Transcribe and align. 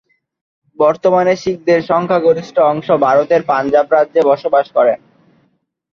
বর্তমানে 0.79 1.33
শিখদের 1.35 1.79
সংখ্যাগরিষ্ঠ 1.81 2.55
অংশ 2.71 2.87
ভারতের 3.05 3.41
পাঞ্জাব 3.43 3.87
রাজ্যে 3.91 4.21
বসবাস 4.29 4.67
করেন। 4.75 4.99